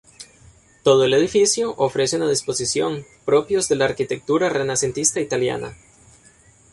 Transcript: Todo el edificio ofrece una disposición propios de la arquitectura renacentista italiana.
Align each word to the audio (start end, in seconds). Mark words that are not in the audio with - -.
Todo 0.81 1.05
el 1.05 1.13
edificio 1.13 1.75
ofrece 1.77 2.15
una 2.15 2.27
disposición 2.27 3.05
propios 3.23 3.69
de 3.69 3.75
la 3.75 3.85
arquitectura 3.85 4.49
renacentista 4.49 5.19
italiana. 5.19 5.75